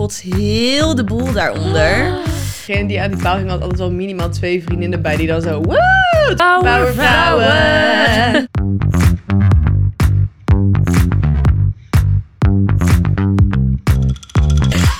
[0.00, 2.18] kots heel de boel daaronder.
[2.66, 5.42] Degene die aan die paal ging had altijd wel minimaal twee vriendinnen bij die dan
[5.42, 5.60] zo...
[5.60, 6.34] Woe!
[6.36, 8.48] Powervrouwen.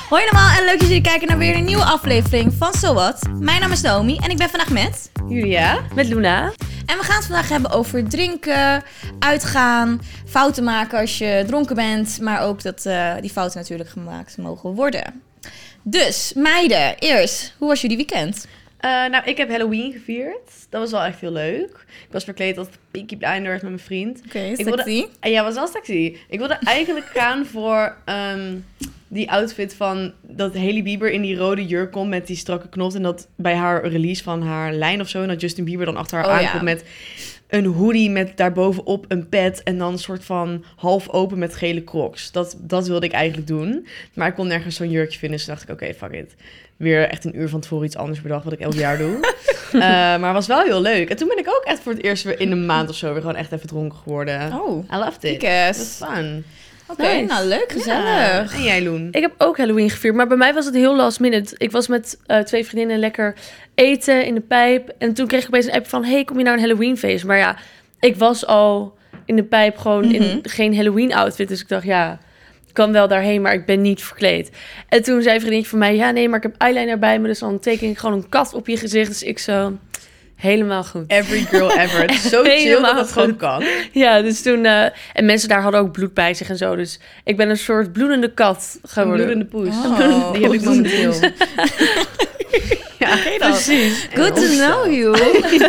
[0.08, 3.22] Hoi allemaal en leuk dat jullie kijken naar weer een nieuwe aflevering van So What.
[3.38, 5.10] Mijn naam is Naomi en ik ben vandaag met...
[5.28, 5.78] Julia?
[5.94, 6.52] Met Luna.
[6.90, 8.82] En we gaan het vandaag hebben over drinken,
[9.18, 12.20] uitgaan, fouten maken als je dronken bent.
[12.20, 15.22] Maar ook dat eh, die fouten natuurlijk gemaakt mogen worden.
[15.82, 18.46] Dus, meiden, eerst, hoe was jullie weekend?
[18.78, 20.50] Eh, nou, ik heb Halloween gevierd.
[20.70, 21.84] Dat was wel echt heel leuk.
[22.06, 24.20] Ik was verkleed als Peaky Blinders met mijn vriend.
[24.26, 24.64] Oké, Ik sexy.
[24.64, 26.16] wilde- ja, was wel sexy.
[26.28, 28.56] Ik wilde eigenlijk gaan voor ehm,
[29.12, 32.94] die outfit van dat Hailey Bieber in die rode jurk komt met die strakke knot.
[32.94, 35.22] En dat bij haar release van haar lijn of zo.
[35.22, 36.46] En dat Justin Bieber dan achter haar Oh, ja.
[36.46, 36.84] aankomt met
[37.48, 39.62] een hoodie met daarbovenop een pet.
[39.62, 42.32] En dan een soort van half open met gele crocs.
[42.32, 43.86] Dat, dat wilde ik eigenlijk doen.
[44.14, 45.38] Maar ik kon nergens zo'n jurkje vinden.
[45.38, 46.34] Dus dacht ik, oké, fuck it.
[46.76, 49.18] Weer echt een uur van tevoren iets anders bedacht wat ik elk jaar doe.
[49.72, 49.80] Eh,
[50.18, 51.10] maar was wel heel leuk.
[51.10, 53.12] En toen ben ik ook echt voor het eerst weer in een maand of zo
[53.12, 54.52] weer gewoon echt even dronken geworden.
[54.52, 55.42] Oh, I loved it.
[55.42, 56.44] was fun.
[56.90, 57.24] Oké, Nice.
[57.24, 58.04] nou leuk, gezellig.
[58.04, 58.46] Ja.
[58.56, 59.08] En jij, Loen?
[59.12, 61.54] Ik heb ook Halloween gevierd, maar bij mij was het heel last minute.
[61.58, 63.34] Ik was met eh, twee vriendinnen lekker
[63.74, 64.92] eten in de pijp.
[64.98, 67.24] En toen kreeg ik opeens een app van, hey, kom je naar een Halloween feest?
[67.24, 67.56] Maar ja,
[68.00, 70.14] ik was al in de pijp gewoon Mhm.
[70.14, 71.48] in geen Halloween outfit.
[71.48, 72.18] Dus ik dacht, ja,
[72.66, 74.50] ik kan wel daarheen, maar ik ben niet verkleed.
[74.88, 77.26] En toen zei een vriendinnetje van mij, ja nee, maar ik heb eyeliner bij me.
[77.26, 79.08] Dus dan teken ik gewoon een kat op je gezicht.
[79.08, 79.76] Dus ik zo,
[80.40, 81.04] helemaal goed.
[81.10, 82.00] Every girl ever.
[82.00, 83.64] Het is zo chill Helemaal dat het gewoon kan.
[83.92, 84.64] Ja, dus toen...
[84.64, 86.76] eh, en mensen daar hadden ook bloed bij zich en zo.
[86.76, 89.16] Dus ik ben een soort bloedende kat Een geworden.
[89.16, 89.74] bloedende poes.
[89.86, 90.32] Oh.
[90.32, 91.12] Die heb ik momenteel.
[92.98, 94.08] ja, Precies.
[94.14, 95.10] Good to know you.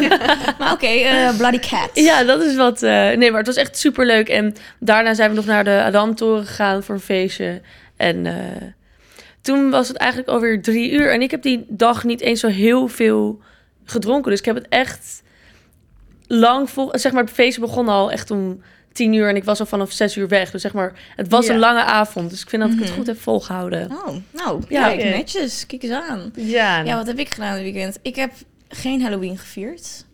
[0.59, 1.89] maar oké, eh, Bloody Cat.
[1.93, 2.83] Ja, dat is wat.
[2.83, 4.29] eh, nee, maar het was echt super leuk.
[4.29, 7.61] En daarna zijn we nog naar de Adamtoren gegaan voor een feestje.
[7.97, 8.33] En eh,
[9.41, 11.11] toen was het eigenlijk alweer drie uur.
[11.11, 13.39] En ik heb die dag niet eens zo heel veel
[13.85, 14.31] gedronken.
[14.31, 15.21] Dus ik heb het echt
[16.27, 16.89] lang vol.
[16.91, 18.61] Zeg maar, het feest begon al echt om
[18.93, 19.29] tien uur.
[19.29, 20.51] En ik was al vanaf zes uur weg.
[20.51, 21.53] Dus zeg maar, het was Ja.
[21.53, 22.29] een lange avond.
[22.29, 22.97] Dus ik vind dat ik het Mhm.
[22.97, 23.91] goed heb volgehouden.
[23.91, 24.87] Oh, nou, Ja.
[24.87, 25.65] kijk, netjes.
[25.65, 26.31] Kijk eens aan.
[26.35, 27.97] Ja, Ja, wat heb ik gedaan dit weekend?
[28.01, 28.31] Ik heb
[28.69, 30.05] geen Halloween gevierd.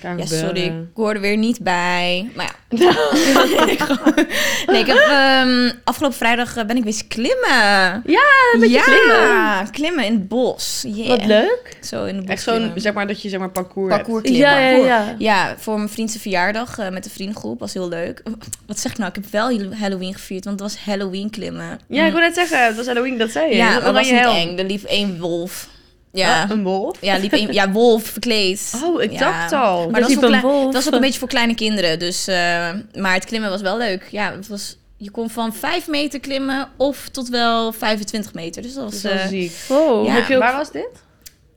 [0.00, 2.30] Kan Ja, sorry, ik hoorde er weer niet bij.
[2.34, 2.92] Maar ja.
[4.66, 8.02] nee, ik heb ehm, afgelopen vrijdag eh, ben ik weer klimmen.
[8.06, 9.70] Ja, een beetje ja, klimmen.
[9.70, 10.84] klimmen in het bos.
[10.86, 11.08] Yeah.
[11.08, 11.76] Wat leuk.
[11.80, 14.36] Zo in het bos Echt zo'n, zeg maar, dat je zeg maar parcours, parcours hebt.
[14.36, 15.14] Ja, ja, ja.
[15.18, 17.60] Ja, voor mijn vriend zijn verjaardag eh, met de vriendengroep.
[17.60, 18.22] Was heel leuk.
[18.66, 19.08] Wat zeg ik nou?
[19.08, 21.80] Ik heb wel Halloween gevierd, want het was Halloween klimmen.
[21.88, 23.56] Ja, ik wil net zeggen, het was Halloween, dat zei je.
[23.56, 24.36] Ja, het was niet helm.
[24.36, 24.58] eng.
[24.58, 25.68] Er liep één wolf.
[26.12, 26.96] Ja, een wolf?
[27.00, 28.72] ja, liep ja wolf verkleed.
[28.84, 29.18] Oh, ik Ja.
[29.18, 29.90] dacht al.
[29.90, 30.64] Maar dat, was klein- wolf.
[30.64, 31.98] dat was ook een beetje voor kleine kinderen.
[31.98, 34.08] Dus, eh, maar het klimmen was wel leuk.
[34.10, 38.62] Ja, het was, je kon van 5 meter klimmen of tot wel 25 meter.
[38.62, 39.52] Dus dat Dat was, eh, ziek.
[39.68, 40.06] Wow.
[40.06, 40.12] Ja.
[40.12, 40.88] Heb je ook- Waar was dit?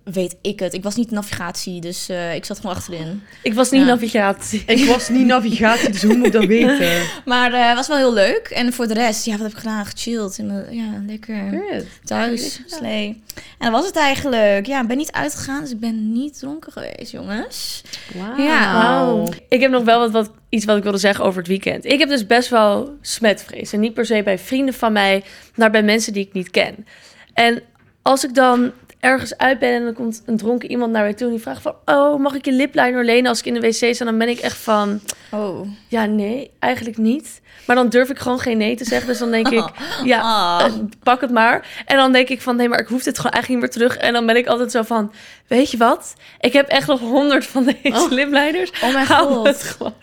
[0.04, 0.74] Weet ik het.
[0.74, 3.24] Ik was niet navigatie, dus eh, ik zat gewoon achterin.
[3.44, 3.88] Ik was niet Ja.
[3.88, 4.64] navigatie.
[4.66, 7.02] Ik was niet navigatie, dus hoe moet ik dat weten?
[7.26, 8.48] Maar eh, het was wel heel leuk.
[8.48, 9.86] En voor de rest, ja, wat heb ik gedaan?
[9.86, 10.38] Gechilled.
[10.38, 11.86] In mijn- ja, lekker Good.
[12.04, 13.24] thuis, slee.
[13.60, 14.66] En dat was het eigenlijk.
[14.66, 17.82] Ja, ik ben niet uitgegaan, dus ik ben niet dronken geweest, jongens.
[18.16, 18.38] Wauw.
[18.46, 18.74] Ja.
[18.84, 19.28] Wauw.
[19.50, 21.86] Ik heb nog wel wat, wat, iets wat ik wilde zeggen over het weekend.
[21.86, 23.74] Ik heb dus best wel smetvrees.
[23.74, 25.24] En niet per se bij vrienden van mij,
[25.56, 26.86] maar bij mensen die ik niet ken.
[27.34, 27.62] En
[28.02, 28.72] als ik dan
[29.04, 31.28] ergens uit ben en dan komt een dronken iemand naar mij toe...
[31.28, 33.96] en die vraagt van, oh, mag ik je lipliner lenen als ik in de wc
[33.96, 34.06] sta?
[34.06, 35.68] Dan ben ik echt van, Oh.
[35.88, 37.42] ja, nee, eigenlijk niet.
[37.68, 39.08] Maar dan durf ik gewoon geen nee te zeggen.
[39.08, 39.64] Dus dan denk ik,
[40.04, 40.66] ja, Ah.
[40.66, 41.84] eh, pak het maar.
[41.86, 44.04] En dan denk ik van, nee, maar ik hoef dit gewoon eigenlijk niet meer terug.
[44.04, 45.12] En dan ben ik altijd zo van,
[45.48, 46.14] weet je wat?
[46.40, 48.12] Ik heb echt nog honderd van deze Oh.
[48.12, 48.72] lipliners.
[48.84, 49.48] Oh mijn Hou god.
[49.48, 49.94] het gewoon.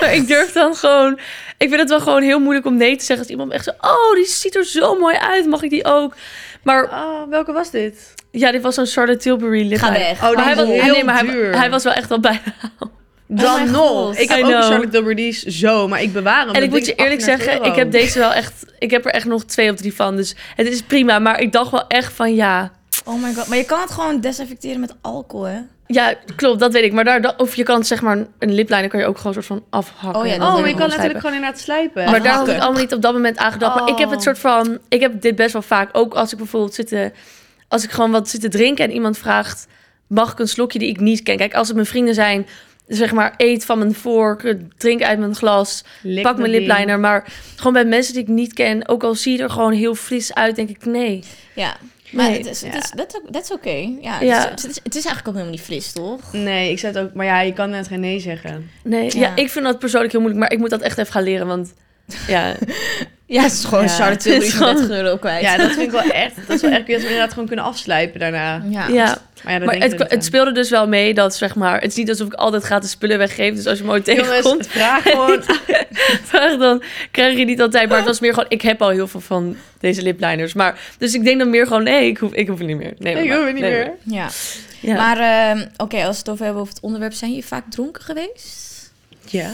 [0.00, 1.18] Maar ik durf dan gewoon...
[1.58, 3.18] Ik vind het wel gewoon heel moeilijk om nee te zeggen.
[3.18, 3.70] Als iemand echt zo...
[3.80, 5.46] Oh, die ziet er zo mooi uit.
[5.46, 6.14] Mag ik die ook?
[6.62, 8.14] Maar Oh, welke was dit?
[8.30, 10.22] ja, dit was zo'n Charlotte Tilbury lip Ga weg.
[10.24, 11.58] Oh, Maar hij is was, heel nee, maar hij, duur.
[11.58, 12.40] hij was wel echt al bijna...
[13.26, 14.16] Dan mijn nog.
[14.16, 14.62] Ik heb I ook know.
[14.62, 16.54] Charlotte Tilbury, die is zo, maar ik bewaar hem.
[16.54, 17.72] En ik moet je eerlijk 38 zeggen, euro.
[17.72, 18.64] ik heb deze wel echt...
[18.78, 20.16] Ik heb er echt nog twee of drie van.
[20.16, 21.18] Dus het is prima.
[21.18, 22.72] Maar ik dacht wel echt van ja...
[23.04, 23.46] Oh my god.
[23.46, 25.58] Maar je kan het gewoon desinfecteren met alcohol, hè?
[25.92, 26.92] Ja, klopt, dat weet ik.
[26.92, 29.64] Maar daar, of je kan zeg maar een lipliner kan je ook gewoon soort van
[29.70, 30.20] afhakken.
[30.20, 31.20] Oh ja, dat Oh, je kan slijpen.
[31.20, 32.04] gewoon inderdaad slijpen.
[32.10, 33.80] Maar daar had ik allemaal niet op dat moment aan gedacht.
[33.80, 34.24] Maar ik heb het Oh.
[34.24, 34.78] soort van...
[34.88, 35.88] Ik heb dit best wel vaak.
[35.92, 37.12] Ook als ik bijvoorbeeld zit te...
[37.68, 39.66] Als ik gewoon wat zit te drinken en iemand vraagt...
[40.06, 41.36] Mag ik een slokje die ik niet ken?
[41.36, 42.46] Kijk, als het mijn vrienden zijn...
[42.86, 47.00] Zeg maar, eet van mijn vork, drink uit mijn glas, Lik pak mijn lipliner.
[47.00, 49.94] Maar gewoon bij mensen die ik niet ken, ook al zie je er gewoon heel
[49.94, 51.24] fris uit, denk ik nee.
[51.54, 51.76] Ja.
[52.12, 52.38] Maar Nee.
[52.38, 52.78] het is, het Ja.
[52.78, 53.88] is, dat is, dat is oké.
[54.00, 54.48] Ja, Ja.
[54.48, 56.32] Het, is, het, is, het is eigenlijk ook helemaal niet fris, toch?
[56.32, 57.14] Nee, ik zei het ook.
[57.14, 58.70] Maar ja, je kan net geen nee zeggen.
[58.84, 59.20] Nee, ja.
[59.20, 59.32] Ja.
[59.36, 61.46] ik vind dat persoonlijk heel moeilijk, maar ik moet dat echt even gaan leren.
[61.46, 61.74] Want
[62.26, 62.54] Ja,
[63.26, 65.42] Ja, het is gewoon Ja, Charlotte Tilbury gewoon- 30 euro kwijt.
[65.42, 66.34] Ja, dat vind ik wel echt.
[66.36, 66.86] Dat is wel echt.
[66.86, 68.62] Je had inderdaad gewoon kunnen afslijpen daarna.
[68.70, 68.86] ja.
[68.88, 69.18] ja.
[69.42, 71.80] Maar ja, dat maar denk het, het speelde dus wel mee dat, zeg maar...
[71.80, 73.54] Het is niet alsof ik altijd gratis spullen weggeef.
[73.54, 75.42] Dus als je me ooit tegenkomt, vraag gewoon.
[76.32, 77.88] vraag dan krijg je niet altijd.
[77.88, 78.48] Maar het was meer gewoon...
[78.48, 80.52] Ik heb al heel veel van deze lipliners.
[80.52, 81.82] Maar, dus ik denk dan meer gewoon...
[81.82, 82.94] Nee, ik hoef, ik hoef het niet meer.
[82.98, 83.92] Nee, Ik hoef het niet nee, meer.
[84.02, 84.28] Ja.
[84.80, 84.94] Ja.
[84.94, 88.02] Maar ehm, oké, als we het over hebben over het onderwerp, zijn je vaak dronken
[88.02, 88.90] geweest?
[89.28, 89.50] Ja.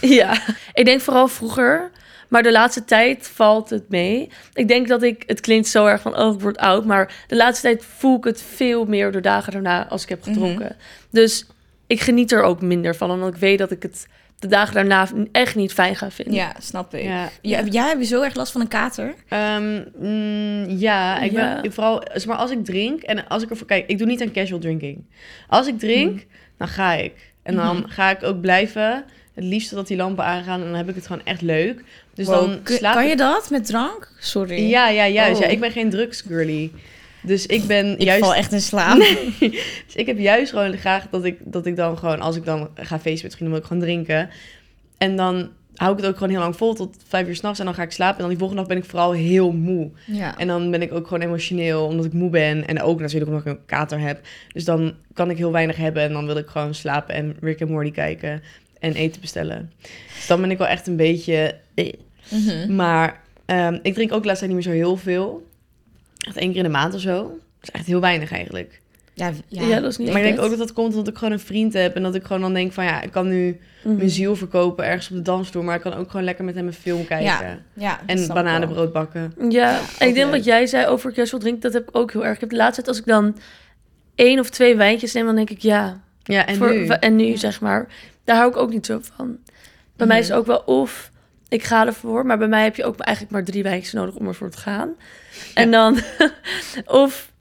[0.00, 0.42] Ja,
[0.72, 1.90] ik denk vooral vroeger.
[2.32, 4.28] Maar de laatste tijd valt het mee.
[4.54, 6.84] Ik denk dat ik, het klinkt zo erg van, oh, ik word oud.
[6.84, 10.22] Maar de laatste tijd voel ik het veel meer de dagen daarna als ik heb
[10.22, 10.76] gedronken.
[11.10, 11.46] Dus
[11.86, 13.10] ik geniet er ook minder van.
[13.10, 14.06] Omdat ik weet dat ik het
[14.38, 16.34] de dagen daarna echt niet fijn ga vinden.
[16.34, 17.02] Ja, snap ik.
[17.02, 17.28] Ja.
[17.42, 19.14] Ja, jij heb je zo erg last van een kater?
[19.28, 21.60] Ehm, mm, ja, ik Ja.
[21.60, 24.22] ben vooral, zeg maar als ik drink en als ik ervoor kijk, ik doe niet
[24.22, 25.04] aan casual drinking.
[25.48, 26.24] Als ik drink, Mhm.
[26.58, 27.12] dan ga ik.
[27.42, 29.04] En dan ga ik ook blijven.
[29.34, 31.84] Het liefst dat die lampen aangaan en dan heb ik het gewoon echt leuk.
[32.14, 34.12] Dus Wow, dan slaap kan ik- je dat met drank?
[34.20, 34.68] Sorry.
[34.68, 35.40] Ja, ja, juist.
[35.40, 35.46] Oh.
[35.46, 36.70] Ja, ik ben geen drugsgirly.
[37.22, 38.24] Dus ik ben ik juist.
[38.24, 38.96] val echt in slaap.
[39.86, 42.68] Dus ik heb juist gewoon graag dat ik, dat ik dan gewoon, als ik dan
[42.74, 44.30] ga feesten met vrienden, wil ik gewoon drinken.
[44.98, 47.64] En dan hou ik het ook gewoon heel lang vol tot vijf uur s'nachts en
[47.64, 48.14] dan ga ik slapen.
[48.14, 49.90] En dan die volgende dag ben ik vooral heel moe.
[50.06, 50.38] Ja.
[50.38, 52.66] En dan ben ik ook gewoon emotioneel, omdat ik moe ben.
[52.66, 54.20] En ook natuurlijk omdat ik een kater heb.
[54.52, 57.60] Dus dan kan ik heel weinig hebben en dan wil ik gewoon slapen en Rick
[57.60, 58.42] and Morty kijken
[58.82, 59.72] en eten bestellen.
[60.14, 61.54] Dus dan ben ik wel echt een beetje...
[61.74, 61.92] eh.
[62.30, 62.74] Mhm.
[62.74, 65.46] Maar ehm, ik drink ook de laatste tijd niet meer zo heel veel.
[66.18, 67.22] Echt één keer in de maand of zo.
[67.22, 67.32] Dat
[67.62, 68.80] is echt heel weinig eigenlijk.
[69.14, 70.44] Ja, ja, Ja, dat is niet maar ik denk het.
[70.44, 71.94] ook dat dat komt omdat ik gewoon een vriend heb.
[71.96, 73.96] En dat ik gewoon dan denk van ja, ik kan nu Mhm.
[73.96, 75.64] mijn ziel verkopen ergens op de dansvloer.
[75.64, 77.24] Maar ik kan ook gewoon lekker met hem een film kijken.
[77.26, 79.34] Ja, ja, En bananenbrood bakken.
[79.48, 80.30] Ja, en ik denk leuk.
[80.36, 82.34] wat jij zei over casual drink, dat heb ik ook heel erg.
[82.34, 83.36] Ik heb de laatste tijd als ik dan
[84.14, 86.00] één of twee wijntjes neem, dan denk ik ja.
[86.22, 86.86] Ja, en voor- nu?
[86.86, 87.86] En nu, zeg maar.
[88.24, 89.38] Daar hou ik ook niet zo van.
[89.96, 91.10] Bij mij is het ook wel of
[91.48, 94.26] ik ga ervoor, maar bij mij heb je ook eigenlijk maar drie wijntjes nodig om
[94.26, 94.90] ervoor te gaan.
[95.54, 95.98] En dan
[96.86, 97.32] of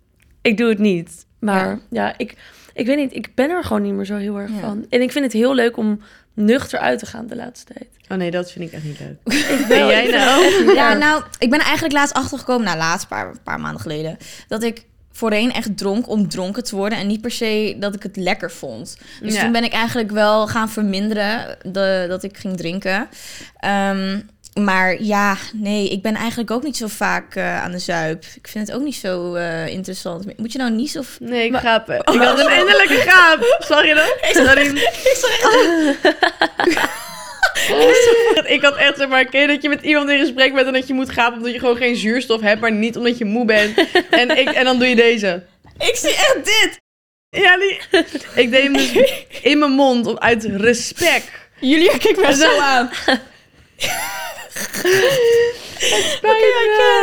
[0.41, 1.25] ik doe het niet.
[1.39, 2.13] Maar ja, Ja.
[2.17, 2.35] ik,
[2.73, 4.59] ik weet niet, ik ben er gewoon niet meer zo heel erg Ja.
[4.59, 4.85] van.
[4.89, 6.01] En ik vind het heel leuk om
[6.33, 7.87] nuchter uit te gaan de laatste tijd.
[8.09, 9.17] Oh nee, dat vind ik echt niet leuk.
[9.59, 10.43] Ik Ben jij nou?
[10.75, 14.17] Ja, nou, ik ben eigenlijk laatst achtergekomen, nou laatst, een paar, een paar maanden geleden,
[14.47, 18.03] dat ik voorheen echt dronk om dronken te worden en niet per se dat ik
[18.03, 18.97] het lekker vond.
[19.21, 19.41] Dus Ja.
[19.41, 23.07] toen ben ik eigenlijk wel gaan verminderen de, dat ik ging drinken.
[23.59, 24.19] Ehm,
[24.53, 28.23] maar ja, nee, ik ben eigenlijk ook niet zo vaak eh, aan de zuip.
[28.35, 30.37] Ik vind het ook niet zo eh, interessant.
[30.37, 31.17] Moet je nou niet of...
[31.19, 31.89] Nee, ik gaap.
[32.13, 33.57] Ik had een innerlijke gaap.
[33.67, 34.35] Zag je dat?
[34.45, 34.65] Sorry.
[36.67, 36.89] Ik
[38.61, 40.93] had echt, zeg maar, ken dat je met iemand in gesprek bent en dat je
[40.93, 43.77] moet gapen omdat je gewoon geen zuurstof hebt, maar niet omdat je moe bent.
[44.09, 45.43] En, ik, en dan doe je deze.
[45.77, 46.79] Ik zie echt dit!
[47.29, 47.79] Ja, die,
[48.35, 48.91] ik deed hem dus
[49.51, 51.31] in mijn mond om, uit respect.
[51.59, 52.89] Julia kijkt me zo aan.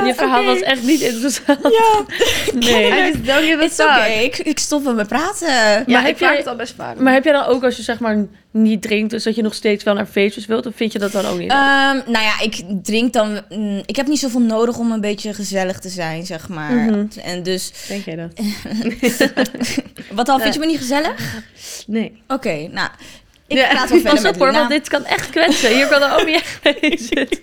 [0.07, 1.59] Je verhaal was echt niet interessant.
[1.63, 2.05] Ja,
[2.55, 2.87] Nee.
[2.87, 4.23] I just don't give a it's okay.
[4.31, 4.39] fuck.
[4.39, 5.49] Ik, ik stop wel met praten.
[5.49, 6.99] Ja, Maar ik heb vraag jij- het al best vaak.
[6.99, 9.55] Maar heb jij dan ook als je zeg maar niet drinkt, dus dat je nog
[9.55, 11.51] steeds wel naar feestjes wilt, of vind je dat dan ook niet?
[11.51, 13.41] Ehm, nou ja, ik drink dan.
[13.49, 16.73] mm, ik heb niet zoveel nodig om een beetje gezellig te zijn, zeg maar.
[16.73, 17.07] Mhm.
[17.23, 17.73] En dus.
[17.89, 18.31] Denk jij dat?
[20.13, 20.41] Wat dan?
[20.41, 21.35] Vind je me niet gezellig?
[21.87, 22.23] Nee.
[22.29, 22.89] Oké, nou.
[23.49, 23.69] Ik Ja.
[23.69, 25.75] praat wel verder Pas met op hoor, want dit kan echt kwetsen.
[25.75, 27.39] Hier kan de Omi echt mee zitten.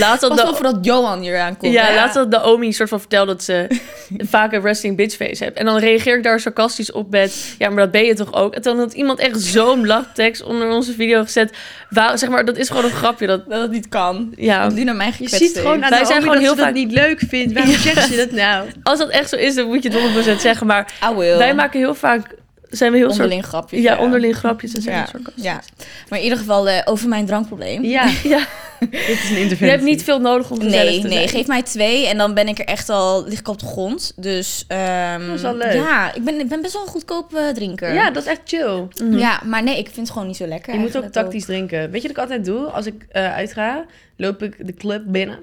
[0.00, 1.72] Pas op de, voordat Johan hier aankomt.
[1.72, 1.94] ja, hè?
[1.94, 3.66] laatst had de Omi soort van verteld dat ze
[4.34, 5.56] vaak een resting bitch face heeft.
[5.56, 8.54] En dan reageer ik daar sarcastisch op met, ja, maar dat ben je toch ook?
[8.54, 11.56] En toen had iemand echt zo'n lachtekst onder onze video gezet.
[11.90, 13.26] Waar, zeg maar, dat is gewoon een grapje.
[13.26, 14.32] Dat, Dat het niet kan.
[14.36, 16.50] ja, Dat Lina mij Je gekwetst ziet gewoon aan Wij de zijn gewoon dat heel
[16.54, 17.52] ze dat vaak- niet leuk vindt.
[17.52, 18.68] Waarom zegt ze dat nou?
[18.82, 20.66] als dat echt zo is, dan moet je het 100% zeggen.
[20.66, 21.36] Maar I will.
[21.38, 22.34] wij maken heel vaak,
[22.70, 23.82] zijn we heel soort, onderling grapjes.
[23.82, 25.60] ja, onderling grapjes en zijn Ja, ja.
[26.08, 27.84] Maar in ieder geval eh, over mijn drankprobleem.
[27.84, 28.46] Ja, Ja,
[28.90, 29.64] dit is een interventie.
[29.64, 31.28] je hebt niet veel nodig om gezellig Nee, te nee, zijn.
[31.28, 34.12] geef mij twee en dan ben ik er echt al, lig ik op de grond.
[34.16, 35.72] Dus, ehm, Dat is wel leuk.
[35.72, 37.94] Ja, ik ben, ik ben best wel een goedkoop eh, drinker.
[37.94, 38.86] Ja, dat is echt chill.
[39.02, 39.18] Mhm.
[39.18, 40.74] Ja, maar nee, ik vind het gewoon niet zo lekker.
[40.74, 41.90] Je moet ook tactisch drinken.
[41.90, 42.64] Weet je wat ik altijd doe?
[42.66, 43.84] Als ik eh, uitga,
[44.16, 45.38] loop ik de club binnen.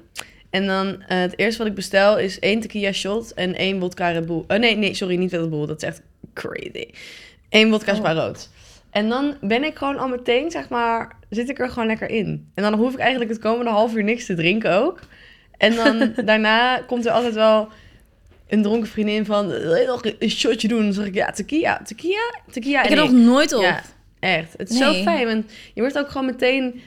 [0.49, 4.25] En dan het eerste wat ik bestel is één tequila shot en één vodka Red
[4.25, 4.43] Bull.
[4.47, 5.65] Oh nee, nee, sorry, niet Red Bull.
[5.65, 6.01] Dat is echt
[6.33, 6.87] crazy.
[7.49, 7.97] Eén vodka Oh.
[7.97, 8.49] Spa rood.
[8.89, 12.51] En dan ben ik gewoon al meteen, zeg maar, zit ik er gewoon lekker in.
[12.53, 14.99] En dan hoef ik eigenlijk het komende half uur niks te drinken ook.
[15.57, 17.69] En dan daarna komt er altijd wel
[18.47, 20.83] een dronken vriendin van, wil je nog een shotje doen?
[20.83, 22.83] Dan zeg ik, ja, tequila, tequila, tequila.
[22.83, 23.61] Ik heb nog nooit op.
[23.61, 23.81] Ja,
[24.19, 24.53] echt.
[24.57, 25.25] Het is zo fijn.
[25.27, 26.81] Want je wordt ook gewoon meteen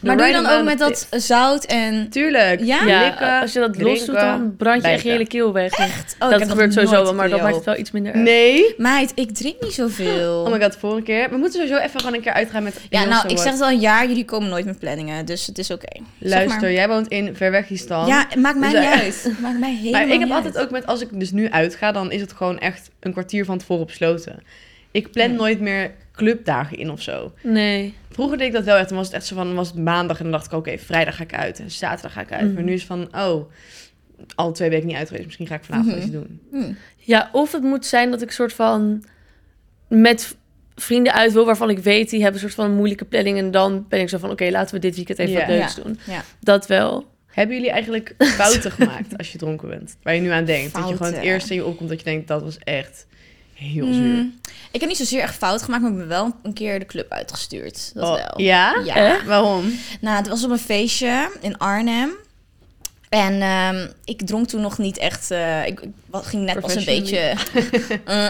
[0.00, 2.08] Maar doe je dan ook met dat zout en...
[2.10, 2.60] Tuurlijk.
[2.64, 2.84] Ja?
[2.86, 5.78] Ja, Likken, als je dat los doet, dan brand je echt je hele keel weg.
[5.78, 8.22] Oh, ik dat gebeurt sowieso wel, maar dat maakt het wel iets minder erg.
[8.22, 8.74] Nee.
[8.76, 10.42] Meid, ik drink niet zoveel.
[10.46, 11.30] Oh my god, volgende keer.
[11.30, 12.80] We moeten sowieso even gewoon een keer uitgaan met...
[12.90, 15.58] ja, nou, ik zeg het al een jaar, jullie komen nooit met planningen, dus het
[15.58, 16.00] is oké.
[16.18, 16.72] Luister, maar.
[16.72, 18.06] jij woont in Verwegistan.
[18.06, 19.22] Ja, het maakt mij Dus, niet eh, uit.
[19.22, 20.64] Het maakt mij helemaal Maar ik heb altijd uit.
[20.64, 23.58] ook met, als ik dus nu uitga, dan is het gewoon echt een kwartier van
[23.58, 24.42] tevoren besloten.
[24.90, 27.32] Ik plan nooit meer clubdagen in of zo.
[27.42, 27.94] Nee.
[28.12, 28.88] Vroeger deed ik dat wel echt.
[28.88, 30.78] Dan was het echt zo van, dan was het maandag en dan dacht ik, oké,
[30.78, 32.44] vrijdag ga ik uit en zaterdag ga ik uit.
[32.44, 32.54] Mhm.
[32.54, 33.50] Maar nu is het van, oh,
[34.34, 35.24] al twee weken niet uit geweest.
[35.24, 35.98] Misschien ga ik vanavond Mhm.
[36.02, 36.40] iets doen.
[36.50, 36.72] Hm.
[36.96, 39.04] Ja, of het moet zijn dat ik soort van
[39.88, 40.36] met
[40.74, 43.50] vrienden uit wil waarvan ik weet die hebben een soort van een moeilijke planning en
[43.50, 45.82] dan ben ik zo van oké laten we dit weekend even wat leuks Ja.
[45.82, 45.98] doen.
[46.06, 46.22] Ja.
[46.40, 47.10] Dat wel.
[47.26, 49.96] Hebben jullie eigenlijk fouten gemaakt als je dronken bent?
[50.02, 50.74] Waar je nu aan denkt.
[50.74, 53.06] Dat je gewoon het eerste in je opkomt dat je denkt, dat was echt
[53.62, 54.14] heel zuur.
[54.16, 54.38] Mm,
[54.70, 57.10] ik heb niet zozeer echt fout gemaakt, maar ik ben wel een keer de club
[57.12, 57.90] uitgestuurd.
[57.94, 58.32] Dat Oh, wel.
[58.46, 58.80] Ja?
[58.84, 58.94] Ja.
[58.94, 59.24] Echt?
[59.24, 59.72] Waarom?
[60.00, 62.10] Nou, het was op een feestje in Arnhem.
[63.08, 65.30] En ehm, ik dronk toen nog niet echt.
[65.30, 67.34] eh, ik, ik wa- ging net pas een beetje.
[68.04, 68.26] Eh,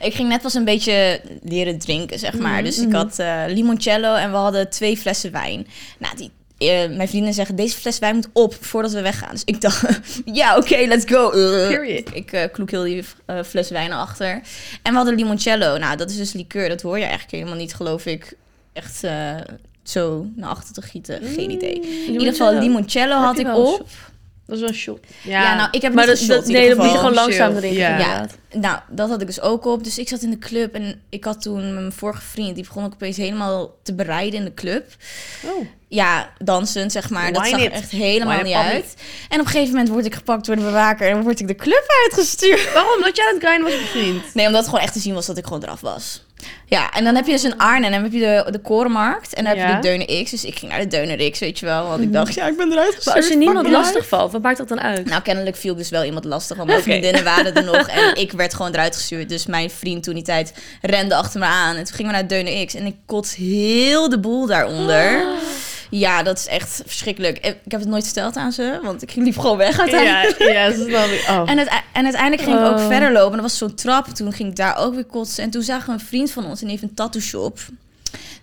[0.00, 2.54] ik ging net pas een beetje leren drinken, zeg maar.
[2.54, 5.66] Mhm, dus ik had eh, limoncello en we hadden twee flessen wijn.
[5.98, 6.30] Nou, die.
[6.58, 9.30] Eh, mijn vrienden zeggen, deze fles wijn moet op voordat we weggaan.
[9.30, 9.84] Dus ik dacht,
[10.40, 11.30] ja, oké, let's go.
[11.68, 12.14] Period.
[12.14, 13.04] ik eh kloek heel die
[13.44, 14.30] fles wijn achter.
[14.82, 15.76] En we hadden limoncello.
[15.76, 16.68] Nou, dat is dus liqueur.
[16.68, 18.36] Dat hoor je eigenlijk helemaal niet, geloof ik.
[18.72, 19.04] Echt
[19.82, 21.22] zo naar achter te gieten.
[21.22, 21.80] Geen idee.
[22.06, 23.86] In ieder geval, limoncello had ik op.
[24.48, 25.00] Dat is wel een shot.
[25.22, 27.54] Ja, nou, ik heb maar niet dat, geshot dat, nee, dat moet je gewoon langzaam
[27.54, 27.78] drinken.
[27.78, 28.26] Ja.
[28.52, 29.84] Nou, dat had ik dus ook op.
[29.84, 32.54] Dus ik zat in de club en ik had toen met mijn vorige vriend...
[32.54, 34.86] die begon ook opeens helemaal te bereiden in de club.
[35.44, 35.66] Oh.
[35.88, 37.32] Ja, dansend, zeg maar.
[37.32, 38.94] Dat zag er echt helemaal niet it, uit.
[39.28, 41.08] En op een gegeven moment word ik gepakt door de bewaker...
[41.08, 42.72] en word ik de club uitgestuurd.
[42.72, 42.94] Waarom?
[42.96, 44.34] Omdat jij aan het grinden was met je vriend.
[44.34, 46.26] Nee, omdat het gewoon echt te zien was dat ik gewoon eraf was.
[46.66, 49.34] Ja, en dan heb je dus een Arnhem en dan heb je de, de Korenmarkt...
[49.34, 50.30] en dan heb je de Deuner X.
[50.30, 51.86] Dus ik ging naar de Deuner X, weet je wel.
[51.86, 53.04] Want ik dacht, ja, ik ben eruit gestuurd.
[53.04, 55.06] Maar als je niemand lastig valt, wat maakt dat dan uit?
[55.06, 56.56] Nou, kennelijk viel dus wel iemand lastig.
[56.56, 57.88] Want mijn vriendinnen waren er nog.
[57.98, 59.28] En ik werd gewoon eruit gestuurd.
[59.28, 61.76] Dus mijn vriend toen die tijd rende achter me aan.
[61.76, 62.74] En toen gingen we naar Deunen X.
[62.74, 65.24] En ik kots heel de boel daaronder.
[65.90, 67.38] Ja, dat is echt verschrikkelijk.
[67.38, 68.80] Ik heb het nooit verteld aan ze.
[68.82, 70.38] Want ik liep gewoon weg uiteindelijk.
[70.38, 71.04] Ja, ja.
[71.40, 71.42] Oh.
[71.50, 72.86] En, het, en uiteindelijk ging ik ook Oh.
[72.86, 73.30] verder lopen.
[73.30, 74.06] En er was zo'n trap.
[74.06, 75.44] Toen ging ik daar ook weer kotsen.
[75.44, 76.60] En toen zagen we een vriend van ons.
[76.60, 77.58] En die heeft een tattoo shop.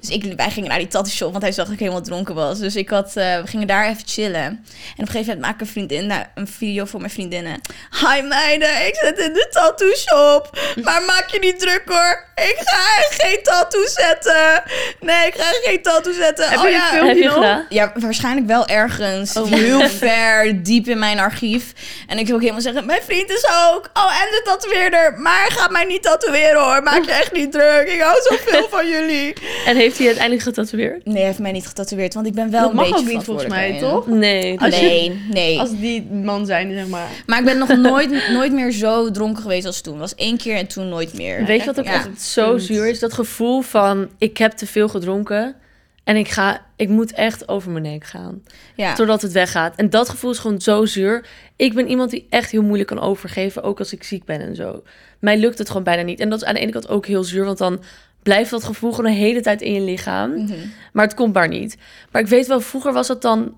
[0.05, 1.31] Dus ik, wij gingen naar die tattoo shop.
[1.31, 2.59] Want hij zag dat ik helemaal dronken was.
[2.59, 4.41] Dus ik had, eh, we gingen daar even chillen.
[4.41, 7.61] En op een gegeven moment maak ik een vriendin nou, een video voor mijn vriendinnen.
[7.99, 10.59] Hi meiden, ik zit in de tattoo shop.
[10.83, 12.23] Maar maak je niet druk hoor.
[12.35, 14.63] Ik ga geen tattoo zetten.
[14.99, 16.49] Nee, ik ga geen tattoo zetten.
[16.49, 16.83] Heb oh je ja.
[16.83, 17.65] een filmpje Heb je gedaan?
[17.69, 19.37] Ja, waarschijnlijk wel ergens.
[19.37, 19.51] Oh.
[19.51, 21.73] heel ver, diep in mijn archief.
[22.07, 23.89] En ik wil ook helemaal zeggen, mijn vriend is ook.
[23.93, 25.13] Oh, en de tatoeëerder.
[25.17, 26.83] Maar ga mij niet tatoeëren hoor.
[26.83, 27.87] Maak je echt niet druk.
[27.87, 29.33] Ik hou zoveel van jullie.
[29.65, 31.05] En heeft hij uiteindelijk getatoeëerd?
[31.05, 32.13] Nee, hij heeft mij niet getatoeëerd.
[32.13, 34.07] Want ik ben wel Dat een mag beetje ook niet volgens mij, toch?
[34.07, 34.59] Nee.
[34.59, 35.15] Als je-.
[35.31, 35.59] Nee.
[35.59, 37.09] Als die man zijn, zeg maar.
[37.25, 39.97] Maar ik ben nog nooit, nooit meer zo dronken geweest als toen.
[39.97, 41.45] was één keer en toen nooit meer.
[41.45, 41.93] Weet je wat ook Ja.
[41.93, 42.99] echt zo zuur is?
[42.99, 45.55] Dat gevoel van ik heb te veel gedronken
[46.03, 48.43] en ik ga, ik moet echt over mijn nek gaan.
[48.75, 48.93] Ja.
[48.93, 49.75] Totdat het weggaat.
[49.75, 51.25] En dat gevoel is gewoon zo zuur.
[51.55, 54.55] Ik ben iemand die echt heel moeilijk kan overgeven, ook als ik ziek ben en
[54.55, 54.83] zo.
[55.19, 56.19] Mij lukt het gewoon bijna niet.
[56.19, 57.81] En dat is aan de ene kant ook heel zuur, want dan
[58.25, 60.31] blijft dat gevoel gewoon de hele tijd in je lichaam.
[60.31, 60.53] Mhm.
[60.93, 61.77] Maar het komt maar niet.
[62.11, 63.55] Maar ik weet wel, vroeger was dat dan.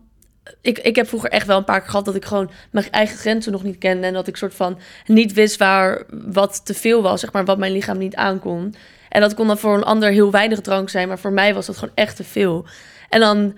[0.61, 3.17] Ik, ik heb vroeger echt wel een paar keer gehad dat ik gewoon mijn eigen
[3.17, 4.07] grenzen nog niet kende.
[4.07, 7.57] En dat ik soort van niet wist waar wat te veel was, zeg maar, wat
[7.57, 8.75] mijn lichaam niet aankon.
[9.09, 11.65] En dat kon dan voor een ander heel weinig drank zijn, maar voor mij was
[11.65, 12.65] dat gewoon echt te veel.
[13.09, 13.57] En dan,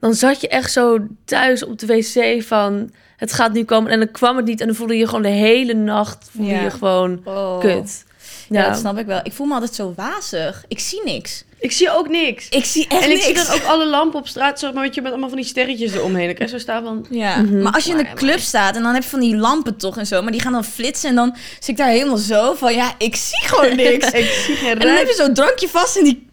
[0.00, 3.90] dan zat je echt zo thuis op de wc van het gaat nu komen.
[3.90, 6.62] En dan kwam het niet en dan voelde je gewoon de hele nacht voelde Ja.
[6.62, 7.60] je gewoon Oh.
[7.60, 8.04] kut.
[8.48, 8.68] Ja.
[8.68, 9.20] dat snap ik wel.
[9.22, 10.64] Ik voel me altijd zo wazig.
[10.68, 11.44] Ik zie niks.
[11.58, 12.48] Ik zie ook niks.
[12.48, 13.24] Ik zie echt en ik niks.
[13.26, 15.46] zie dan ook alle lampen op straat, zeg maar, weet je, met allemaal van die
[15.46, 16.28] sterretjes eromheen.
[16.38, 17.06] Ik zo staan van...
[17.10, 17.62] Ja, Mhm.
[17.62, 19.98] maar als je in de club staat en dan heb je van die lampen toch
[19.98, 22.74] en zo, maar die gaan dan flitsen en dan zit ik daar helemaal zo van,
[22.74, 24.10] ja, ik zie gewoon niks.
[24.10, 26.26] Ik zie geen en dan heb je zo'n drankje vast en die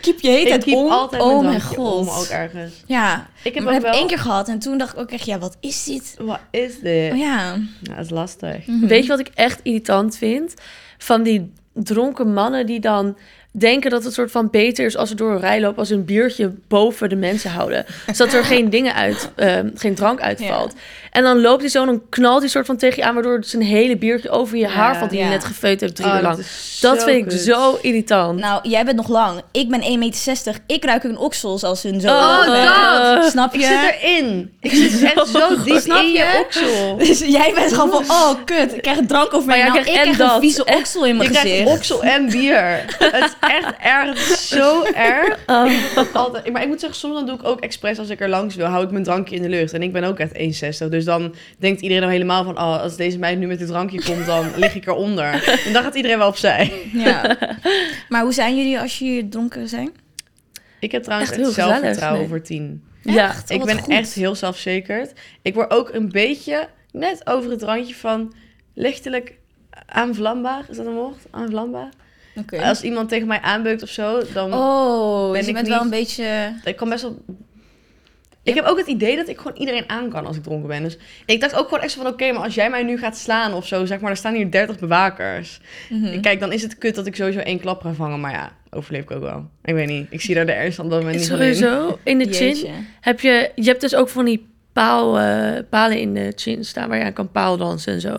[0.00, 0.90] kiep je heet het om.
[0.90, 1.76] altijd oh mijn god.
[1.78, 2.72] om, ook ergens.
[2.86, 4.00] Ja, Ik heb maar ook heb wel...
[4.00, 6.14] één keer gehad en toen dacht ik ook echt, ja, wat is dit?
[6.18, 7.12] Wat is dit?
[7.12, 7.56] Oh ja.
[7.82, 8.66] Ja, dat is lastig.
[8.66, 8.86] Mhm.
[8.86, 10.54] Weet je wat ik echt irritant vind?
[10.98, 13.16] Van die dronken mannen die dan
[13.58, 16.04] denken dat het soort van beter is als ze door een rij lopen als een
[16.04, 17.86] biertje boven de mensen houden.
[18.12, 20.74] Zodat er geen dingen uit, ehm, geen drank uitvalt.
[21.10, 23.38] En dan loopt hij zo en dan knalt hij soort van tegen je aan, waardoor
[23.44, 25.24] zijn hele biertje over je Ja, haar valt die ja.
[25.24, 26.36] je net gefeut hebt drie Oh, uur lang.
[26.80, 28.38] dat vind ik zo irritant.
[28.40, 29.40] Nou, jij bent nog lang.
[29.52, 30.54] Ik ben 1,60 meter.
[30.66, 32.08] Ik ruik een oksels als hun zo.
[32.08, 33.30] Oh, dat!
[33.30, 33.66] Snap Ik je?
[33.66, 34.52] zit erin.
[34.60, 36.42] Ik zit echt zo diep Snap in je je?
[36.44, 36.96] oksel.
[37.06, 39.58] Dus jij bent gewoon van, oh kut, ik krijg een drank over Maar mij.
[39.58, 40.40] jij Nou, krijgt ik en krijg een dat.
[40.40, 41.68] vieze oksel in mijn krijgt gezicht.
[41.70, 42.84] oksel en bier.
[42.98, 44.28] Het, echt erg.
[44.28, 45.34] Het zo erg.
[45.46, 45.70] Oh.
[46.12, 46.52] Altijd.
[46.52, 48.66] Maar ik moet zeggen, soms dan doe ik ook expres als ik er langs wil,
[48.66, 49.72] hou ik mijn drankje in de lucht.
[49.72, 50.88] En ik ben ook echt 1,60.
[50.88, 54.02] Dus dan denkt iedereen al helemaal van, oh, als deze meid nu met dit drankje
[54.04, 55.60] komt, dan lig ik eronder.
[55.66, 56.72] En dan gaat iedereen wel opzij.
[56.92, 57.36] Ja.
[58.08, 59.90] Maar hoe zijn jullie als jullie dronken zijn?
[60.80, 62.28] Ik heb trouwens Echt zelfvertrouwen nee.
[62.28, 62.82] voor 10.
[63.02, 63.50] Ja, Echt?
[63.50, 63.92] ik wat ben goed.
[63.92, 65.12] echt heel zelfverzekerd.
[65.42, 68.34] Ik word ook een beetje net over het randje van
[68.74, 69.38] lichtelijk
[69.86, 70.64] aanvlambaar.
[70.68, 71.22] Is dat een woord?
[71.30, 71.88] Aanvlambaar?
[72.38, 72.62] Oké.
[72.62, 74.52] Als iemand tegen mij aanbeukt of zo, dan...
[74.54, 76.54] Oh, ben dus je ik bent wel een beetje...
[76.64, 77.24] Ik kan best wel...
[78.42, 80.82] Ik heb ook het idee dat ik gewoon iedereen aan kan als ik dronken ben.
[80.82, 82.12] Dus ik dacht ook gewoon echt zo van...
[82.12, 83.84] Oké, maar als jij mij nu gaat slaan of zo...
[83.84, 85.60] Zeg maar, er staan hier 30 bewakers.
[85.90, 86.20] Mhm.
[86.20, 88.20] Kijk, dan is het kut dat ik sowieso één klap ga vangen.
[88.20, 89.50] Maar ja, overleef ik ook wel.
[89.64, 90.06] Ik weet niet.
[90.10, 91.26] Ik zie daar de ernst van dat moment niet.
[91.26, 92.70] Sowieso, in de chin Jeetje.
[93.00, 93.50] heb je...
[93.54, 96.88] Je hebt dus ook van die paal, eh, palen in de chin staan...
[96.88, 98.16] waar je aan kan paaldansen en zo.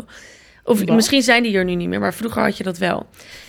[0.64, 0.96] Of Wat?
[0.96, 3.06] misschien zijn die er nu niet meer, maar vroeger had je dat wel.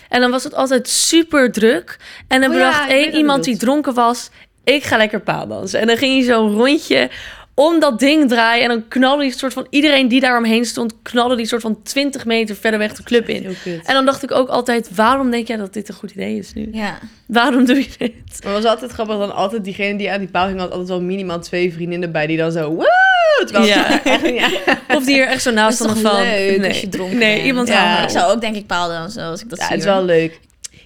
[0.08, 1.96] En dan was het altijd super druk.
[2.28, 4.30] En dan Oh ja, weet één iemand die dronken was...
[4.64, 5.80] ik ga lekker paaldansen.
[5.80, 7.10] En dan ging je zo'n rondje
[7.58, 8.62] om dat ding draaien...
[8.62, 9.66] en dan knalde die soort van...
[9.70, 10.94] iedereen die daar omheen stond...
[11.02, 13.56] knalde die soort van 20 meter verder weg de club in.
[13.84, 14.94] En dan dacht ik ook altijd...
[14.94, 16.68] waarom denk jij dat dit een goed idee is nu?
[16.72, 16.98] Ja.
[17.26, 18.14] Waarom doe je dit?
[18.44, 20.58] Maar het was altijd grappig dan altijd diegene die aan die paal ging...
[20.58, 22.76] had altijd wel minimaal twee vriendinnen bij die dan zo...
[22.78, 22.86] Ja.
[23.38, 24.28] het echt.
[24.28, 24.50] Ja.
[24.96, 26.20] Of die er echt zo naast stonden van...
[26.22, 27.46] leuk nee, als je dronken nee, bent?
[27.46, 28.02] iemand Ja.
[28.02, 29.74] Ik zou ook denk ik paaldansen als ik dat Ja, zie.
[29.74, 29.96] het is hoor.
[29.96, 30.40] wel leuk.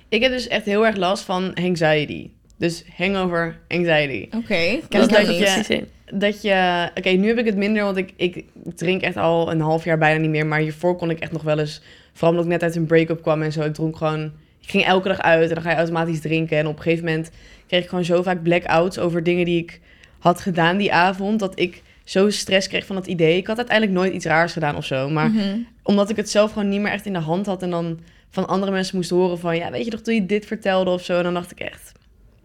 [0.09, 2.31] Ik heb dus echt heel erg last van anxiety.
[2.63, 4.29] Dus hangover anxiety.
[4.37, 5.39] Oké, ik dat dat je- niet.
[5.39, 5.87] precies in.
[6.13, 6.89] Dat je...
[6.95, 9.99] Oké, nu heb ik het minder, want ik, ik drink echt al een half jaar
[9.99, 10.47] bijna niet meer.
[10.47, 11.83] Maar hiervoor kon ik echt nog wel eens...
[12.13, 13.61] Vooral omdat ik net uit een break-up kwam en zo.
[13.63, 14.25] Ik dronk gewoon...
[14.61, 16.59] Ik ging elke dag uit en dan ga je automatisch drinken.
[16.59, 17.31] En op een gegeven moment
[17.67, 19.81] kreeg ik gewoon zo vaak blackouts over dingen die ik
[20.19, 21.39] had gedaan die avond.
[21.41, 23.37] Dat ik zo stress kreeg van het idee.
[23.37, 25.09] Ik had uiteindelijk nooit iets raars gedaan of zo.
[25.11, 25.59] Maar Mhm.
[25.83, 27.63] omdat ik het zelf gewoon niet meer echt in de hand had.
[27.63, 27.99] En dan
[28.31, 29.57] van andere mensen moest horen van...
[29.57, 31.17] Ja, weet je nog toen je dit vertelde of zo.
[31.17, 31.93] En dan dacht ik echt...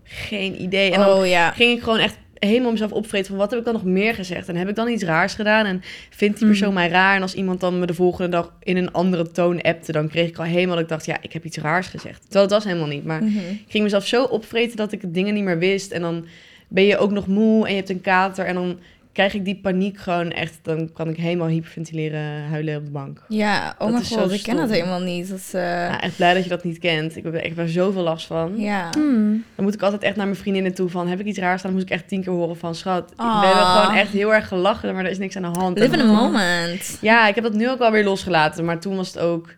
[0.08, 0.92] Geen idee.
[0.92, 1.52] En dan Oh ja.
[1.52, 4.48] ging ik gewoon echt helemaal mezelf opvreten van wat heb ik dan nog meer gezegd
[4.50, 7.34] en heb ik dan iets raars gedaan en vindt die persoon mij raar en als
[7.34, 10.44] iemand dan me de volgende dag in een andere toon appte dan kreeg ik al
[10.46, 13.06] helemaal dat ik dacht ja ik heb iets raars gezegd terwijl het was helemaal niet
[13.06, 13.38] maar Mhm.
[13.38, 16.26] ik ging mezelf zo opvreten dat ik dingen niet meer wist en dan
[16.68, 18.80] ben je ook nog moe en je hebt een kater en dan
[19.18, 23.22] krijg ik die paniek gewoon echt dan kan ik helemaal hyperventileren huilen op de bank
[23.28, 25.30] Ja, oh mijn is god, ik ken dat helemaal niet.
[25.30, 27.68] Dat, eh, ja, echt blij dat je dat niet kent ik heb er echt wel
[27.68, 28.90] zoveel last van ja.
[28.92, 29.44] Hmm.
[29.56, 31.08] Dan moet ik altijd echt naar mijn vriendinnen toe van...
[31.08, 31.76] heb ik iets raars gedaan?
[31.76, 32.76] Dan moet ik echt tien keer horen van...
[32.76, 33.40] schat, Ah.
[33.40, 34.94] we hebben gewoon echt heel erg gelachen...
[34.94, 35.80] maar er is niks aan de hand.
[35.80, 36.98] Live in a moment.
[37.02, 38.66] Ja, ik heb dat nu ook wel weer losgelaten.
[38.66, 39.56] Maar toen was het ook...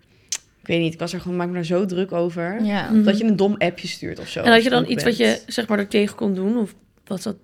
[0.62, 1.38] Ik weet niet, ik was er gewoon...
[1.38, 2.63] maak me daar zo druk over...
[2.63, 2.89] Ja.
[2.89, 3.04] Mhm.
[3.04, 4.39] dat je een dom appje stuurt of zo.
[4.39, 6.58] En had als je dan iets wat je zeg maar er tegen kon doen?
[6.58, 6.74] Of
[7.08, 7.36] was dat...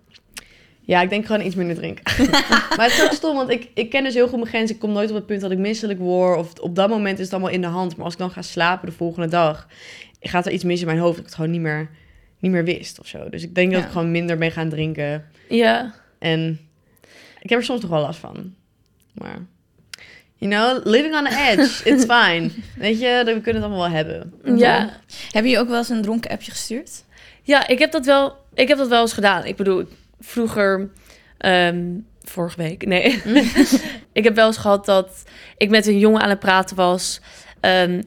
[0.86, 2.04] Ja, ik denk gewoon iets minder drinken.
[2.78, 4.72] maar het is ook stom, want ik, ik ken dus heel goed mijn grens.
[4.72, 6.38] Ik kom nooit op het punt dat ik misselijk word.
[6.38, 7.96] Of op dat moment is het allemaal in de hand.
[7.96, 9.68] Maar als ik dan ga slapen de volgende dag...
[10.22, 11.90] gaat er iets mis in mijn hoofd dat ik het gewoon niet meer,
[12.40, 13.30] niet meer wist of zo.
[13.30, 15.26] Dus ik denk dat ik gewoon minder ben gaan drinken...
[15.50, 15.94] Ja.
[16.20, 16.60] En
[17.42, 18.54] ik heb er soms nog wel last van.
[19.14, 19.46] Maar,
[20.36, 22.50] you know, living on the edge, it's fine.
[22.78, 24.34] Weet je, we kunnen het allemaal wel hebben.
[24.58, 25.00] Ja.
[25.32, 27.04] Heb je ook wel eens een dronken appje gestuurd?
[27.44, 29.46] Ja, ik heb dat wel, ik heb dat wel eens gedaan.
[29.46, 29.88] Ik bedoel,
[30.26, 30.90] vroeger,
[31.38, 31.84] ehm,
[32.24, 33.22] vorige week, nee.
[34.14, 35.24] ik heb wel eens gehad dat
[35.58, 37.22] ik met een jongen aan het praten was.
[37.60, 38.02] ehm,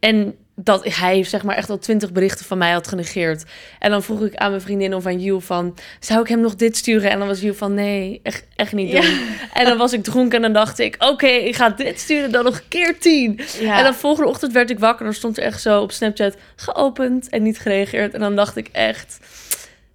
[0.00, 3.44] en dat hij zeg maar echt al twintig berichten van mij had genegeerd.
[3.78, 5.74] En dan vroeg ik aan mijn vriendin of aan Jules van...
[6.00, 7.10] zou ik hem nog dit sturen?
[7.10, 9.20] En dan was Jules van nee, echt, echt niet doen.
[9.52, 10.96] En dan was ik dronken en dan dacht ik...
[10.98, 13.40] oké, ik ga dit sturen, dan nog keer tien.
[13.60, 13.78] Ja.
[13.78, 16.36] En dan volgende ochtend werd ik wakker en dan stond er echt zo op Snapchat
[16.56, 18.14] geopend en niet gereageerd.
[18.14, 19.18] En dan dacht ik echt,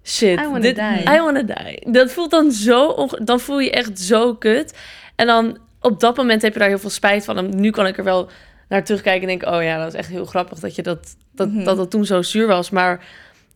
[0.08, 1.14] shit, I wanna dit, die.
[1.14, 1.92] I wanna die.
[1.92, 4.74] Dat voelt dan zo, onge- dan voel je echt zo kut.
[5.16, 7.36] En dan op dat moment heb je daar heel veel spijt van.
[7.38, 8.28] En nu kan ik er wel
[8.68, 11.48] naar terugkijken en denken, oh ja, dat is echt heel grappig dat je dat, dat,
[11.48, 11.64] Mhm.
[11.64, 12.70] dat, dat toen zo zuur was.
[12.70, 13.00] Maar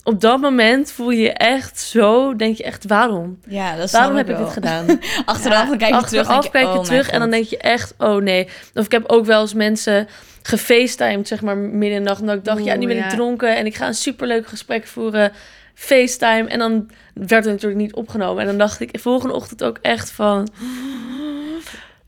[0.05, 3.39] op dat moment voel je je echt zo, denk je echt, waarom?
[3.49, 4.87] Ja, dat Waarom heb ik dit gedaan?
[5.25, 6.27] Achteraf dan kijk je terug.
[6.29, 8.49] Achteraf denk kijk je oh terug en dan denk je echt, oh nee.
[8.75, 10.09] Of ik heb ook wel eens mensen
[10.43, 12.21] gefacetimed, zeg maar, midden in de nacht.
[12.21, 13.09] Omdat ik dacht, ja, nu ben ik ja.
[13.09, 15.33] dronken en ik ga een superleuk gesprek voeren.
[15.75, 16.49] FaceTime.
[16.49, 18.41] En dan werd het natuurlijk niet opgenomen.
[18.41, 20.49] En dan dacht ik volgende ochtend ook echt van...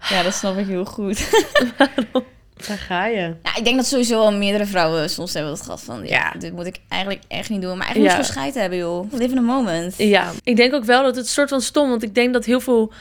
[0.08, 1.30] Ja, dat snap ik heel goed.
[2.66, 3.34] Daar ga je.
[3.42, 6.00] Ja, ik denk dat sowieso al meerdere vrouwen soms hebben dat gehad van...
[6.06, 6.38] Ja, Ja.
[6.38, 7.76] dit moet ik eigenlijk echt niet doen.
[7.76, 8.42] Maar eigenlijk Ja.
[8.42, 9.12] moet je hebben, joh.
[9.12, 9.94] Live in a moment.
[9.98, 11.88] Ja, ik denk ook wel dat het soort van stom...
[11.88, 12.92] Want ik denk dat heel veel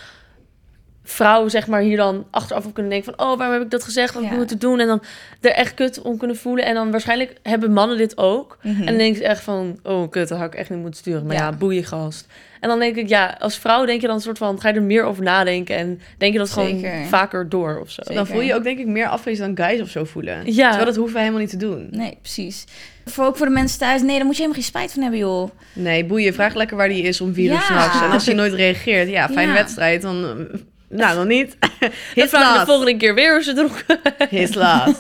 [1.03, 3.27] vrouwen zeg maar hier dan achteraf op kunnen denken van...
[3.27, 4.13] oh, waarom heb ik dat gezegd?
[4.13, 4.35] Wat ik Ja.
[4.35, 4.79] moeten doen?
[4.79, 5.01] En dan
[5.41, 6.65] er echt kut om kunnen voelen.
[6.65, 8.57] En dan waarschijnlijk hebben mannen dit ook.
[8.61, 8.79] Mhm.
[8.79, 11.25] En dan denk je echt van, oh kut, dat had ik echt niet moeten sturen.
[11.25, 11.51] Maar ja, Ja.
[11.51, 12.27] boeien gast.
[12.59, 14.61] En dan denk ik, ja, als vrouw denk je dan een soort van...
[14.61, 17.05] ga je er meer over nadenken en denk je dat gewoon Zeker.
[17.05, 18.01] vaker door of zo.
[18.01, 18.13] Zeker.
[18.15, 20.53] Dan voel je je ook denk ik meer afgewezen dan guys of zo voelen.
[20.53, 20.67] Ja.
[20.67, 21.87] Terwijl dat hoeven we helemaal niet te doen.
[21.91, 22.63] Nee, precies.
[23.05, 24.01] Voor, ook voor de mensen thuis.
[24.01, 25.49] Nee, daar moet je helemaal geen spijt van hebben, joh.
[25.73, 26.33] Nee, boeien.
[26.33, 27.61] Vraag lekker waar die is om vier uur Ja.
[27.61, 28.01] s'nachts.
[28.01, 29.57] En als hij nooit reageert, ja, fijne Ja.
[29.57, 30.01] wedstrijd.
[30.01, 30.47] Dan,
[30.95, 31.58] nou, dan niet.
[32.13, 33.99] His vraag de volgende keer weer of ze dronken.
[34.39, 34.97] His last.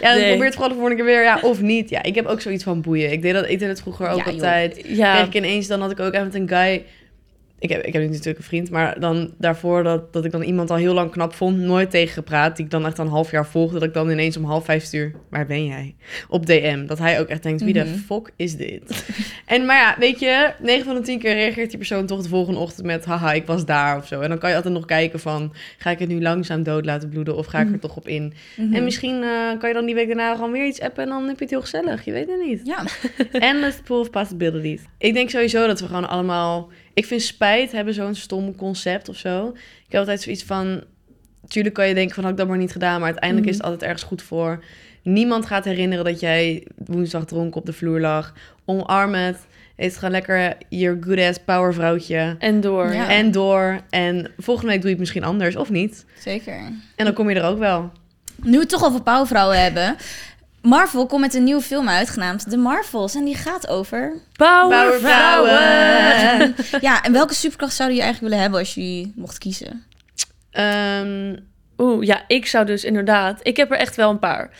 [0.00, 0.28] Ja, Nee.
[0.28, 1.22] probeer het vooral de volgende keer weer.
[1.22, 1.88] Ja, of niet.
[1.90, 3.12] Ja, ik heb ook zoiets van boeien.
[3.12, 4.32] Ik deed dat, ik deed het vroeger ook Ja, joh.
[4.32, 4.80] altijd.
[4.86, 6.84] Ja, Kreeg ik ineens, dan had ik ook even met een guy...
[7.66, 10.42] Ik heb, ik heb nu natuurlijk een vriend, maar dan daarvoor dat, dat ik dan
[10.42, 13.30] iemand al heel lang knap vond, nooit tegen gepraat, die ik dan echt een half
[13.30, 15.94] jaar volgde, dat ik dan ineens om half vijf stuur, waar ben jij?
[16.28, 16.86] Op DM.
[16.86, 17.84] Dat hij ook echt denkt, wie Mhm.
[17.84, 19.04] de fuck is dit?
[19.46, 22.28] en maar ja, weet je, 9 van de 10 keer reageert die persoon toch de
[22.28, 24.20] volgende ochtend met, haha, ik was daar of zo.
[24.20, 27.08] En dan kan je altijd nog kijken van, ga ik het nu langzaam dood laten
[27.08, 28.32] bloeden of ga ik er toch op in?
[28.56, 28.74] Mhm.
[28.74, 31.26] En misschien eh, kan je dan die week daarna gewoon weer iets appen en dan
[31.26, 32.04] heb je het heel gezellig.
[32.04, 32.60] Je weet het niet.
[32.64, 32.84] Ja,
[33.48, 34.80] Endless pool of possibilities.
[34.98, 36.68] Ik denk sowieso dat we gewoon allemaal...
[36.96, 39.48] Ik vind spijt hebben zo'n stom concept of zo.
[39.86, 40.82] Ik heb altijd zoiets van...
[41.48, 42.96] Tuurlijk kan je denken van, had ik dat maar niet gedaan.
[43.00, 43.54] Maar uiteindelijk Mhm.
[43.54, 44.64] is het altijd ergens goed voor.
[45.02, 48.34] Niemand gaat herinneren dat jij woensdag dronken op de vloer lag.
[48.64, 49.38] Omarm het.
[49.76, 52.36] Eet gewoon lekker je good-ass powervrouwtje.
[52.38, 52.92] en door.
[52.92, 53.08] Ja.
[53.10, 53.80] En door.
[53.90, 56.04] En volgende week doe je het misschien anders, of niet.
[56.18, 56.58] zeker.
[56.96, 57.90] En dan kom je er ook wel.
[58.42, 59.96] Nu we het toch over powervrouwen hebben.
[60.66, 63.14] Marvel komt met een nieuwe film uit, genaamd The Marvels.
[63.14, 64.12] En die gaat over...
[64.32, 66.54] Powervrouwen.
[66.80, 69.84] ja, en welke superkracht zouden jullie eigenlijk willen hebben als jullie mocht kiezen?
[70.50, 71.36] Ehm,
[71.78, 73.40] Oeh, ja, ik zou dus inderdaad...
[73.42, 74.50] Ik heb er echt wel een paar.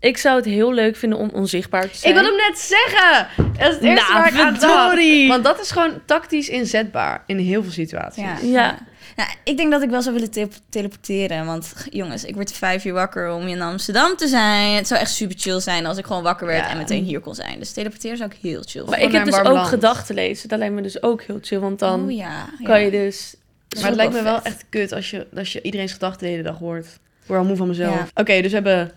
[0.00, 2.14] Ik zou het heel leuk vinden om onzichtbaar te zijn.
[2.14, 3.26] Ik wil hem net zeggen.
[3.36, 5.28] Dat is het eerste Nou, waar ik aan dacht.
[5.28, 8.22] Want dat is gewoon tactisch inzetbaar in heel veel situaties.
[8.22, 8.36] Ja.
[8.42, 8.78] Ja.
[9.16, 11.46] Nou, ik denk dat ik wel zou willen te- teleporteren.
[11.46, 14.74] Want jongens, ik word vijf uur wakker om in Amsterdam te zijn.
[14.74, 16.70] Het zou echt super chill zijn als ik gewoon wakker werd Ja.
[16.70, 17.58] en meteen hier kon zijn.
[17.58, 20.48] Dus teleporteren zou ik heel chill Maar ik heb dus ook gedachten lezen.
[20.48, 21.58] Dat lijkt me dus ook heel chill.
[21.58, 22.48] Want dan Oh ja.
[22.62, 22.84] kan ja.
[22.84, 23.34] je dus...
[23.74, 24.44] Maar het lijkt me wel vet.
[24.44, 26.84] echt kut als je, als je iedereen's gedachten de hele dag hoort.
[26.86, 27.94] Ik word al moe van mezelf.
[27.94, 28.06] Ja.
[28.14, 28.92] Oké, dus we hebben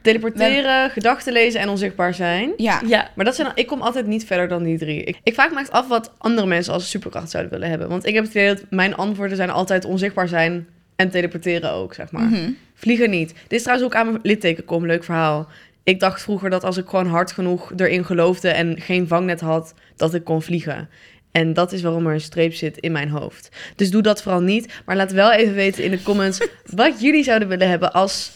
[0.00, 2.52] teleporteren, gedachten lezen en onzichtbaar zijn.
[2.56, 2.82] Ja.
[2.86, 5.04] Ja, Maar dat zijn, ik kom altijd niet verder dan die drie.
[5.04, 7.88] Ik, ik vraag me echt af wat andere mensen als superkracht zouden willen hebben.
[7.88, 11.94] Want ik heb het idee dat mijn antwoorden zijn altijd onzichtbaar zijn en teleporteren ook,
[11.94, 12.22] zeg maar.
[12.22, 12.50] Mhm.
[12.74, 13.28] Vliegen niet.
[13.28, 15.48] Dit is trouwens ook aan mijn litteken kom, leuk verhaal.
[15.82, 19.74] Ik dacht vroeger dat als ik gewoon hard genoeg erin geloofde en geen vangnet had,
[19.96, 20.88] dat ik kon vliegen.
[21.32, 23.48] En dat is waarom er een streep zit in mijn hoofd.
[23.76, 24.72] Dus doe dat vooral niet.
[24.84, 28.30] Maar laat wel even weten in de comments wat jullie zouden willen hebben als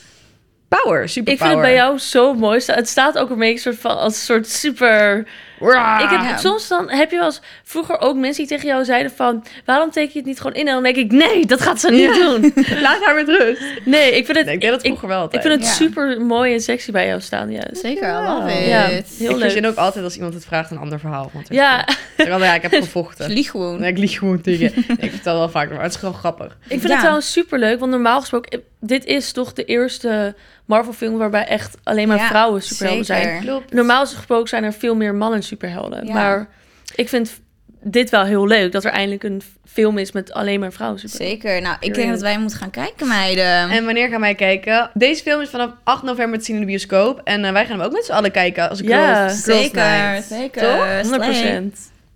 [0.83, 2.61] power, ik vind het bij jou zo mooi.
[2.67, 5.27] Het staat ook een beetje soort van als een soort super...
[5.73, 6.37] Ik heb, Ja.
[6.37, 9.45] Soms dan heb je wel eens vroeger ook mensen die tegen jou zeiden van...
[9.65, 10.67] waarom teken je het niet gewoon in?
[10.69, 12.13] En dan denk ik, nee, dat gaat ze niet Ja.
[12.15, 12.53] doen.
[12.83, 13.63] Laat haar met rust.
[13.85, 15.71] Nee, ik vind het, Nee, ik deed dat ik, vroeger wel ik vind het Ja.
[15.71, 17.81] super mooi en sexy bij jou staan, juist.
[17.81, 18.59] Zeker, love Ja.
[18.59, 18.67] it.
[18.69, 18.87] Ja,
[19.19, 19.41] heel ik leuk.
[19.41, 21.31] verzin ook altijd als iemand het vraagt een ander verhaal.
[21.33, 23.25] Want Ja, ik, altijd, ja, ik heb gevochten.
[23.25, 23.81] Vlieg gewoon.
[23.81, 24.73] Nee, ik lieg gewoon tegen.
[24.99, 26.47] ik vertel wel vaker, maar het is gewoon grappig.
[26.47, 26.89] ik vind Ja.
[26.89, 28.51] het trouwens super leuk, want normaal gesproken...
[28.53, 33.41] eh, Dit is toch de eerste Marvel-film waarbij echt alleen maar Ja, vrouwen superhelden zijn.
[33.41, 33.73] Klopt.
[33.73, 36.07] Normaal gesproken zijn er veel meer mannen superhelden.
[36.07, 36.13] Ja.
[36.13, 36.49] Maar
[36.95, 37.41] ik vind
[37.83, 41.01] dit wel heel leuk, dat er eindelijk een film is met alleen maar vrouwen.
[41.05, 41.61] Zeker.
[41.61, 43.71] Nou, ik denk dat wij moeten gaan kijken, meiden.
[43.71, 44.91] En wanneer gaan wij kijken?
[44.95, 47.21] Deze film is vanaf 8 november te zien in de bioscoop.
[47.25, 50.23] En eh, wij gaan hem ook met z'n allen kijken als Ja, girls, girls zeker,
[50.23, 50.63] zeker.
[50.63, 51.15] Toch?
[51.15, 51.73] Slay.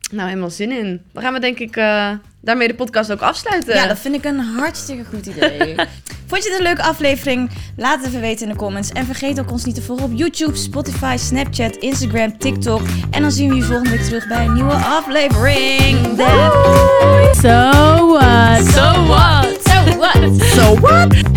[0.08, 0.10] 100%.
[0.10, 1.02] Nou, helemaal zin in.
[1.12, 3.74] Dan gaan we denk ik eh, daarmee de podcast ook afsluiten.
[3.74, 5.74] Ja, dat vind ik een hartstikke goed idee.
[6.28, 7.50] Vond je dit een leuke aflevering?
[7.76, 8.90] Laat het even weten in de comments.
[8.92, 12.82] En vergeet ook ons niet te volgen op YouTube, Spotify, Snapchat, Instagram, TikTok.
[13.10, 16.16] En dan zien we je volgende week terug bij een nieuwe aflevering.
[16.16, 17.34] Doei!
[17.34, 18.66] So what?
[18.66, 19.58] So what?
[19.64, 20.34] So what?
[20.54, 21.28] So what?